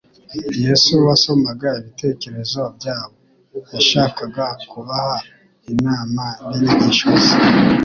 Yesu 0.65 0.91
wasomaga 1.05 1.69
ibitekerezo 1.81 2.61
byabo, 2.77 3.15
yashakaga 3.73 4.45
kubaha 4.71 5.15
inama 5.71 6.23
n'inyigisho 6.57 7.09
ze. 7.23 7.35